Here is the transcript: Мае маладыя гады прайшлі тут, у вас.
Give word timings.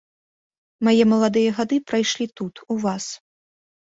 Мае 0.87 1.03
маладыя 1.11 1.49
гады 1.57 1.75
прайшлі 1.91 2.25
тут, 2.41 2.55
у 2.77 2.83
вас. 2.89 3.05